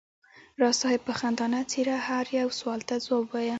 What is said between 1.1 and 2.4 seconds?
خندانه څېره هر